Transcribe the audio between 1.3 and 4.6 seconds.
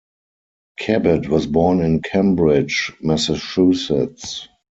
born in Cambridge, Massachusetts.